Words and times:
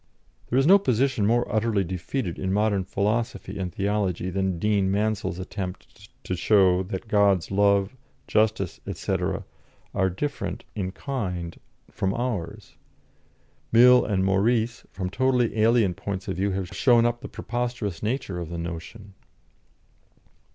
There 0.49 0.57
is 0.57 0.65
no 0.65 0.79
position 0.79 1.27
more 1.27 1.47
utterly 1.53 1.83
defeated 1.83 2.39
in 2.39 2.51
modern 2.51 2.85
philosophy 2.85 3.59
and 3.59 3.71
theology 3.71 4.31
than 4.31 4.57
Dean 4.57 4.89
Mansel's 4.89 5.37
attempt 5.37 6.09
to 6.23 6.35
show 6.35 6.81
that 6.81 7.07
God's 7.07 7.51
love, 7.51 7.95
justice, 8.27 8.79
&c., 8.91 9.13
are 9.93 10.09
different 10.09 10.63
in 10.73 10.91
kind 10.91 11.59
from 11.91 12.15
ours. 12.15 12.77
Mill 13.71 14.03
and 14.03 14.25
Maurice, 14.25 14.83
from 14.89 15.11
totally 15.11 15.55
alien 15.59 15.93
points 15.93 16.27
of 16.27 16.37
view, 16.37 16.49
have 16.49 16.69
shown 16.69 17.05
up 17.05 17.21
the 17.21 17.27
preposterous 17.29 18.01
nature 18.01 18.39
of 18.39 18.49
the 18.49 18.57
notion. 18.57 19.13